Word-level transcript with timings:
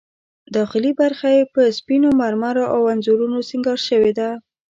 داخلي 0.55 0.91
برخه 1.01 1.27
یې 1.37 1.43
په 1.53 1.61
سپینو 1.77 2.09
مرمرو 2.21 2.65
او 2.75 2.81
انځورونو 2.93 3.37
سینګار 3.49 3.79
شوې 3.87 4.11
ده. 4.19 4.29